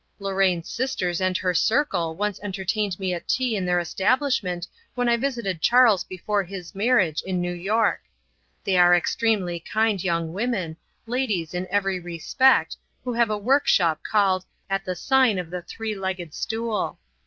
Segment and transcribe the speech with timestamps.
[0.17, 5.15] Lorraine's sisters and her circle once entertained me at tea in their establishment when I
[5.15, 8.01] visited Charles before his marriage, in New York.
[8.63, 14.43] They are extremely kind young women, ladies in every respect, who have a workshop called
[14.71, 16.97] "At the Sign of the Three legged Stool."